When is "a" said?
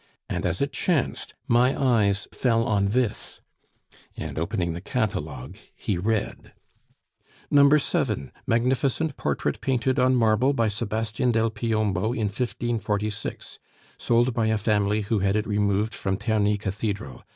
14.47-14.57